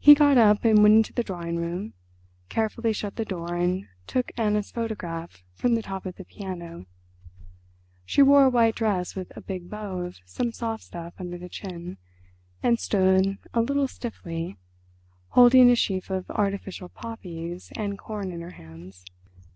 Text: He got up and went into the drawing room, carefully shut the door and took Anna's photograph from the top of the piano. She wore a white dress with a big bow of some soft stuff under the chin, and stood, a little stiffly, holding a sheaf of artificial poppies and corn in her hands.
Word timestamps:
He 0.00 0.16
got 0.16 0.36
up 0.38 0.64
and 0.64 0.82
went 0.82 0.96
into 0.96 1.12
the 1.12 1.22
drawing 1.22 1.54
room, 1.56 1.94
carefully 2.48 2.92
shut 2.92 3.14
the 3.14 3.24
door 3.24 3.54
and 3.54 3.86
took 4.08 4.32
Anna's 4.36 4.72
photograph 4.72 5.44
from 5.54 5.76
the 5.76 5.82
top 5.82 6.04
of 6.04 6.16
the 6.16 6.24
piano. 6.24 6.86
She 8.04 8.22
wore 8.22 8.42
a 8.42 8.50
white 8.50 8.74
dress 8.74 9.14
with 9.14 9.30
a 9.36 9.40
big 9.40 9.70
bow 9.70 9.98
of 10.00 10.16
some 10.24 10.50
soft 10.50 10.82
stuff 10.82 11.14
under 11.20 11.38
the 11.38 11.48
chin, 11.48 11.96
and 12.60 12.80
stood, 12.80 13.38
a 13.54 13.62
little 13.62 13.86
stiffly, 13.86 14.56
holding 15.28 15.70
a 15.70 15.76
sheaf 15.76 16.10
of 16.10 16.28
artificial 16.32 16.88
poppies 16.88 17.70
and 17.76 17.96
corn 18.00 18.32
in 18.32 18.40
her 18.40 18.50
hands. 18.58 19.04